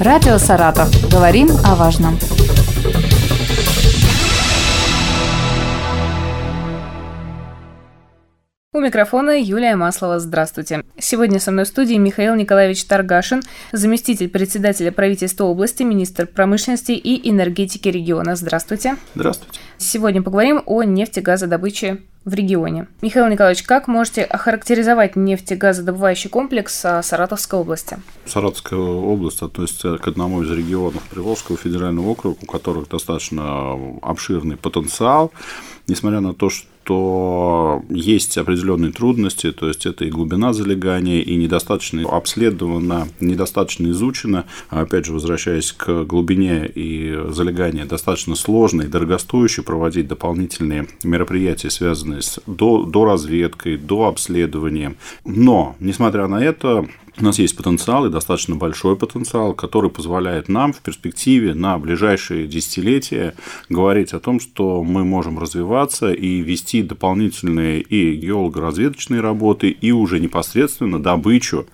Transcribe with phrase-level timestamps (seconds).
[0.00, 0.88] Радио «Саратов».
[1.10, 2.16] Говорим о важном.
[8.72, 10.20] У микрофона Юлия Маслова.
[10.20, 10.84] Здравствуйте.
[11.00, 13.42] Сегодня со мной в студии Михаил Николаевич Таргашин,
[13.72, 18.36] заместитель председателя правительства области, министр промышленности и энергетики региона.
[18.36, 18.94] Здравствуйте.
[19.16, 19.58] Здравствуйте.
[19.78, 22.86] Сегодня поговорим о нефтегазодобыче в регионе.
[23.02, 27.98] Михаил Николаевич, как можете охарактеризовать нефтегазодобывающий комплекс а, Саратовской области?
[28.26, 33.72] Саратовская область относится к одному из регионов Приволжского федерального округа, у которых достаточно
[34.02, 35.32] обширный потенциал,
[35.88, 42.02] несмотря на то, что есть определенные трудности, то есть это и глубина залегания, и недостаточно
[42.08, 44.44] обследовано, недостаточно изучено.
[44.68, 52.22] Опять же, возвращаясь к глубине и залеганию, достаточно сложно и дорогостоящее проводить дополнительные мероприятия, связанные
[52.22, 54.94] с до, до разведкой, до обследования.
[55.24, 56.86] Но, несмотря на это,
[57.20, 62.46] у нас есть потенциал и достаточно большой потенциал, который позволяет нам в перспективе на ближайшие
[62.46, 63.34] десятилетия
[63.68, 70.20] говорить о том, что мы можем развиваться и вести дополнительные и геолого-разведочные работы, и уже
[70.20, 71.66] непосредственно добычу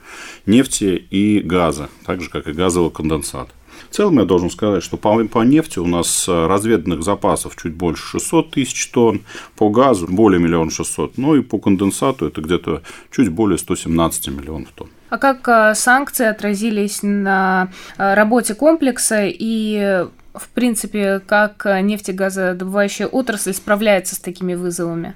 [0.46, 3.52] нефти и газа, так же, как и газового конденсата.
[3.91, 8.19] В целом я должен сказать, что по, по нефти у нас разведанных запасов чуть больше
[8.19, 9.22] 600 тысяч тонн,
[9.56, 14.69] по газу более миллиона шестьсот, ну и по конденсату это где-то чуть более 117 миллионов
[14.75, 14.89] тонн.
[15.11, 23.55] А как э, санкции отразились на э, работе комплекса и в принципе, как нефтегазодобывающая отрасль
[23.55, 25.14] справляется с такими вызовами?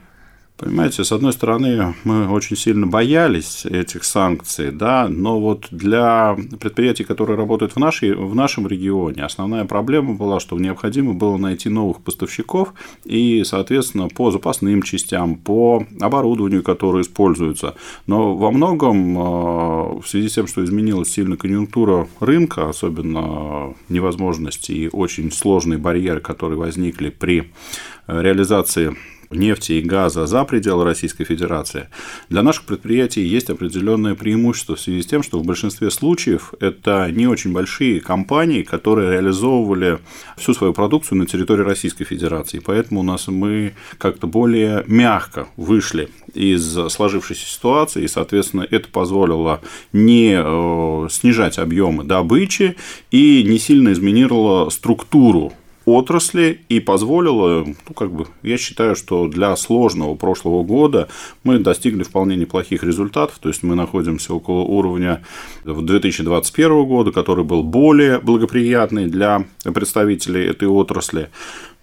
[0.59, 7.05] Понимаете, с одной стороны, мы очень сильно боялись этих санкций, да, но вот для предприятий,
[7.05, 12.03] которые работают в, нашей, в нашем регионе, основная проблема была, что необходимо было найти новых
[12.03, 17.77] поставщиков и, соответственно, по запасным частям, по оборудованию, которое используется.
[18.09, 24.73] Но во многом э, в связи с тем, что изменилась сильно конъюнктура рынка, особенно невозможности
[24.73, 27.53] и очень сложные барьеры, которые возникли при
[28.09, 28.97] реализации
[29.31, 31.89] нефти и газа за пределы Российской Федерации,
[32.29, 37.11] для наших предприятий есть определенное преимущество в связи с тем, что в большинстве случаев это
[37.11, 39.99] не очень большие компании, которые реализовывали
[40.37, 42.61] всю свою продукцию на территории Российской Федерации.
[42.65, 49.61] Поэтому у нас мы как-то более мягко вышли из сложившейся ситуации, и, соответственно, это позволило
[49.93, 52.77] не э, снижать объемы добычи
[53.11, 55.53] и не сильно изменировало структуру
[55.95, 61.09] отрасли и позволило, ну, как бы, я считаю, что для сложного прошлого года
[61.45, 65.23] мы достигли вполне неплохих результатов, то есть мы находимся около уровня
[65.65, 71.31] 2021 года, который был более благоприятный для представителей этой отрасли.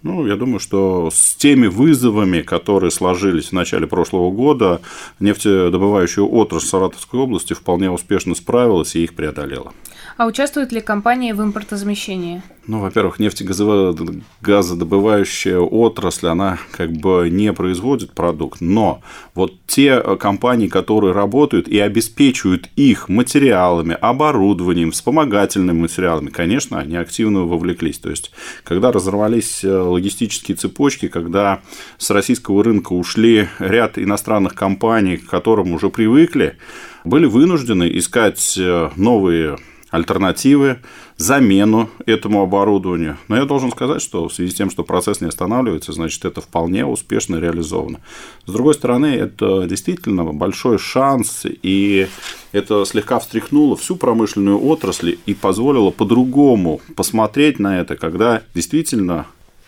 [0.06, 4.80] Ну, я думаю, что с теми вызовами, которые сложились в начале прошлого года,
[5.18, 9.72] нефтедобывающая отрасль Саратовской области вполне успешно справилась и их преодолела.
[10.16, 12.42] А участвует ли компания в импортозамещении?
[12.66, 19.02] Ну, во-первых, нефтегазодобывающая отрасль, она как бы не производит продукт, но
[19.34, 27.42] вот те компании, которые работают и обеспечивают их материалами, оборудованием, вспомогательными материалами, конечно, они активно
[27.42, 27.98] вовлеклись.
[27.98, 28.32] То есть,
[28.64, 31.60] когда разорвались э, логистические цепочки, когда
[31.98, 36.56] с российского рынка ушли ряд иностранных компаний, к которым уже привыкли,
[37.04, 39.58] были вынуждены искать э, новые
[39.90, 40.78] альтернативы,
[41.16, 43.16] замену этому оборудованию.
[43.28, 46.40] Но я должен сказать, что в связи с тем, что процесс не останавливается, значит, это
[46.40, 48.00] вполне успешно реализовано.
[48.44, 52.08] С другой стороны, это действительно большой шанс, и
[52.52, 59.26] это слегка встряхнуло всю промышленную отрасль и позволило по-другому посмотреть на это, когда действительно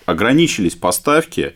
[0.08, 1.52] ограничились поставки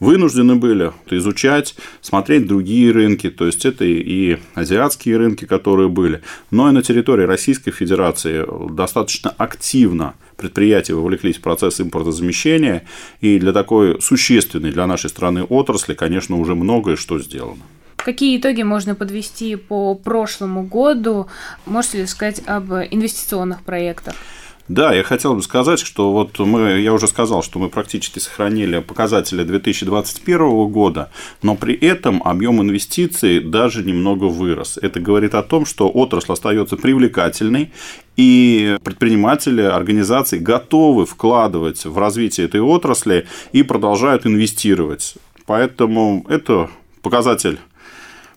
[0.00, 6.68] вынуждены были изучать, смотреть другие рынки, то есть это и азиатские рынки, которые были, но
[6.68, 12.82] и на территории Российской Федерации достаточно активно предприятия вовлеклись в процесс импортозамещения,
[13.20, 17.62] и для такой существенной для нашей страны отрасли, конечно, уже многое что сделано.
[17.98, 21.28] Какие итоги можно подвести по прошлому году?
[21.66, 24.14] Можете ли сказать об инвестиционных проектах?
[24.72, 28.78] Да, я хотел бы сказать, что вот мы, я уже сказал, что мы практически сохранили
[28.78, 31.10] показатели 2021 года,
[31.42, 34.78] но при этом объем инвестиций даже немного вырос.
[34.80, 37.70] Это говорит о том, что отрасль остается привлекательной,
[38.16, 45.16] и предприниматели, организации готовы вкладывать в развитие этой отрасли и продолжают инвестировать.
[45.44, 46.70] Поэтому это
[47.02, 47.58] показатель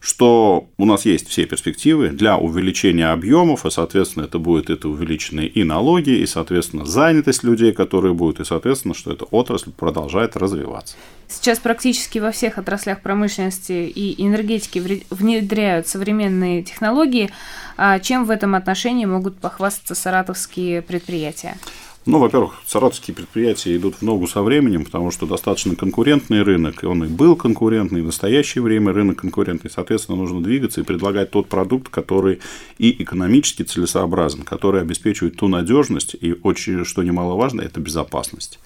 [0.06, 5.48] что у нас есть все перспективы для увеличения объемов, и, соответственно, это будет это увеличенные
[5.48, 10.96] и налоги, и, соответственно, занятость людей, которые будут, и, соответственно, что эта отрасль продолжает развиваться.
[11.28, 14.78] Сейчас практически во всех отраслях промышленности и энергетики
[15.10, 17.32] внедряют современные технологии.
[17.76, 21.58] А чем в этом отношении могут похвастаться саратовские предприятия?
[22.08, 26.86] Ну, во-первых, саратовские предприятия идут в ногу со временем, потому что достаточно конкурентный рынок, и
[26.86, 29.72] он и был конкурентный, и в настоящее время рынок конкурентный.
[29.72, 32.42] Соответственно, нужно двигаться и предлагать тот продукт, который
[32.78, 38.60] и экономически целесообразен, который обеспечивает ту надежность, и очень, что немаловажно, это безопасность.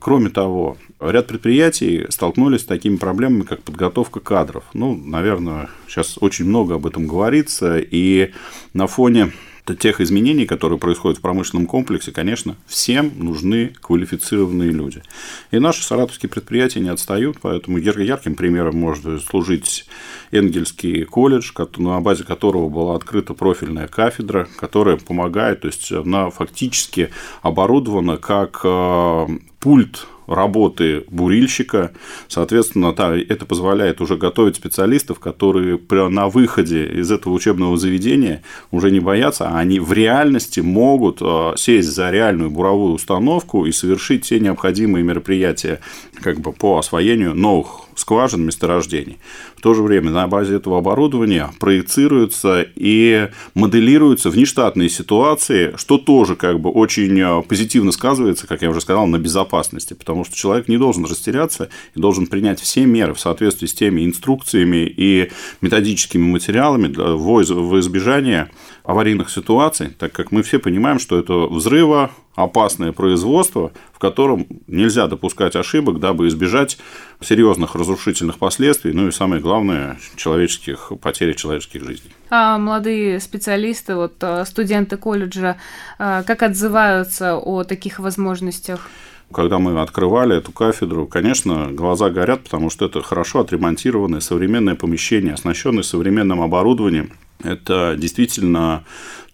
[0.00, 4.64] Кроме того, ряд предприятий столкнулись с такими проблемами, как подготовка кадров.
[4.74, 8.32] Ну, наверное, сейчас очень много об этом говорится, и
[8.74, 9.30] на фоне
[9.64, 15.02] тех изменений, которые происходят в промышленном комплексе, конечно, всем нужны квалифицированные люди.
[15.50, 19.86] И наши саратовские предприятия не отстают, поэтому ярким примером может служить
[20.32, 27.10] Энгельский колледж, на базе которого была открыта профильная кафедра, которая помогает, то есть она фактически
[27.42, 29.26] оборудована как э,
[29.60, 31.92] пульт работы бурильщика.
[32.28, 32.94] Соответственно,
[33.28, 39.48] это позволяет уже готовить специалистов, которые на выходе из этого учебного заведения уже не боятся,
[39.48, 45.04] а они в реальности могут э, сесть за реальную буровую установку и совершить все необходимые
[45.04, 45.80] мероприятия
[46.20, 49.18] как бы, по освоению новых скважин месторождений.
[49.56, 56.36] В то же время на базе этого оборудования проецируются и моделируются внештатные ситуации, что тоже
[56.36, 60.68] как бы очень э, позитивно сказывается, как я уже сказал, на безопасности, потому что человек
[60.68, 65.30] не должен растеряться и должен принять все меры в соответствии с теми инструкциями и
[65.60, 68.50] методическими материалами для, во избежание
[68.84, 75.06] аварийных ситуаций, так как мы все понимаем, что это взрыва, опасное производство, в котором нельзя
[75.06, 76.78] допускать ошибок, дабы избежать
[77.20, 82.10] серьезных разрушительных последствий, ну и самое главное, человеческих потерь человеческих жизней.
[82.30, 85.56] А молодые специалисты, вот э, студенты колледжа,
[85.98, 88.88] э, как отзываются о таких возможностях?
[89.32, 95.34] Когда мы открывали эту кафедру, конечно, глаза горят, потому что это хорошо отремонтированное современное помещение,
[95.34, 97.12] оснащенное современным оборудованием.
[97.42, 98.84] Это действительно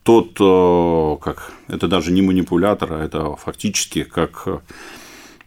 [0.03, 4.63] тот, э, как это даже не манипулятор, а это фактически как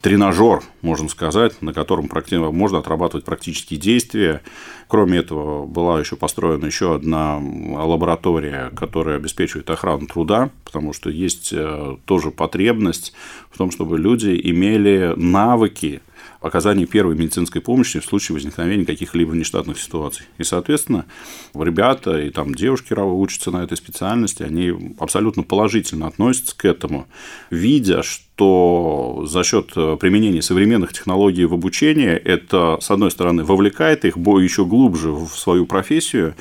[0.01, 2.09] тренажер, можно сказать, на котором
[2.51, 4.41] можно отрабатывать практические действия.
[4.87, 11.53] Кроме этого, была еще построена еще одна лаборатория, которая обеспечивает охрану труда, потому что есть
[11.53, 13.13] э, тоже потребность
[13.51, 16.01] в том, чтобы люди имели навыки
[16.47, 20.25] оказании первой медицинской помощи в случае возникновения каких-либо нештатных ситуаций.
[20.37, 21.05] И, соответственно,
[21.53, 27.07] ребята и там девушки учатся на этой специальности, они абсолютно положительно относятся к этому,
[27.49, 34.17] видя, что за счет применения современных технологий в обучении это, с одной стороны, вовлекает их
[34.17, 36.35] еще глубже в свою профессию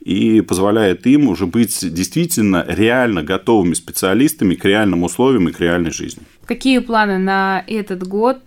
[0.00, 5.90] и позволяет им уже быть действительно реально готовыми специалистами к реальным условиям и к реальной
[5.90, 6.22] жизни.
[6.44, 8.38] Какие планы на этот год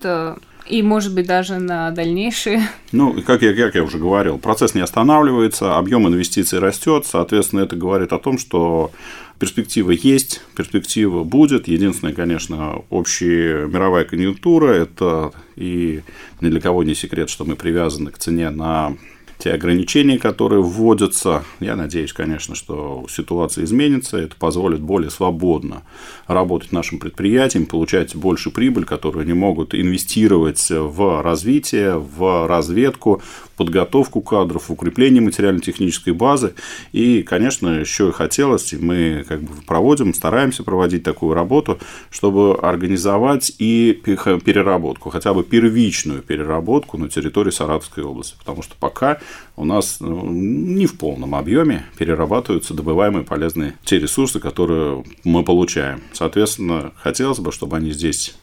[0.70, 2.62] и, может быть, даже на дальнейшие.
[2.92, 7.76] Ну, как я, как я уже говорил, процесс не останавливается, объем инвестиций растет, соответственно, это
[7.76, 8.92] говорит о том, что
[9.40, 11.68] перспектива есть, перспектива будет.
[11.68, 16.02] Единственное, конечно, общая мировая конъюнктура, это и
[16.42, 18.96] ни для кого не секрет, что мы привязаны к цене на
[19.40, 21.46] те ограничения, которые вводятся.
[21.62, 25.84] Я надеюсь, конечно, что ситуация изменится, это позволит более свободно
[26.28, 33.22] работать нашим предприятиям, получать больше прибыль, которую они могут инвестировать в развитие, в разведку,
[33.60, 36.54] подготовку кадров, укрепление материально-технической базы.
[36.94, 41.78] И, конечно, еще и хотелось, и мы как бы проводим, стараемся проводить такую работу,
[42.10, 48.38] чтобы организовать и переработку, хотя бы первичную переработку на территории Саратовской области.
[48.40, 49.20] Потому что пока
[49.58, 56.02] у нас ну, не в полном объеме перерабатываются добываемые полезные те ресурсы, которые мы получаем.
[56.14, 58.36] Соответственно, хотелось бы, чтобы они здесь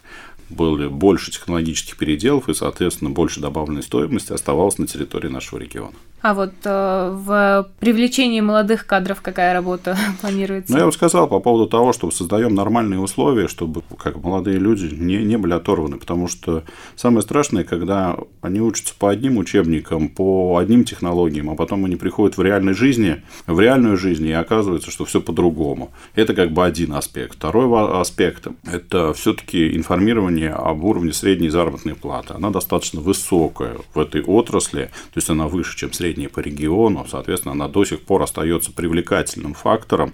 [0.48, 5.94] были больше технологических переделов и, соответственно, больше добавленной стоимости оставалось на территории нашего региона.
[6.26, 10.72] А вот э, в привлечении молодых кадров какая работа планируется?
[10.72, 14.92] Ну, я вот сказал по поводу того, что создаем нормальные условия, чтобы как молодые люди
[14.92, 16.64] не, не были оторваны, потому что
[16.96, 22.36] самое страшное, когда они учатся по одним учебникам, по одним технологиям, а потом они приходят
[22.36, 25.92] в реальной жизни, в реальную жизнь, и оказывается, что все по-другому.
[26.16, 27.36] Это как бы один аспект.
[27.36, 32.34] Второй аспект– это все-таки информирование исследование об уровне средней заработной платы.
[32.34, 37.52] Она достаточно высокая в этой отрасли, то есть она выше, чем средняя по региону, соответственно,
[37.52, 40.12] она до сих пор остается привлекательным фактором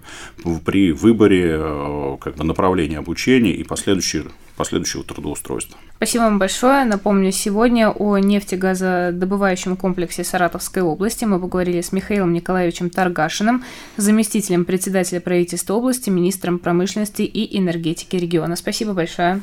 [0.64, 4.25] при выборе э, как бы, направления обучения и последующей
[4.55, 5.79] последующего трудоустройства.
[5.97, 6.85] Спасибо вам большое.
[6.85, 13.64] Напомню, сегодня о нефтегазодобывающем комплексе Саратовской области мы поговорили с Михаилом Николаевичем Таргашиным,
[13.97, 18.57] заместителем председателя правительства области, министром промышленности и энергетики региона.
[18.57, 19.43] Спасибо большое.